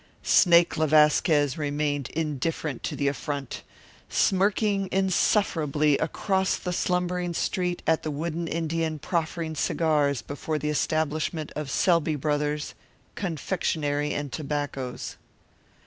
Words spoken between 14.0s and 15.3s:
and Tobaccos.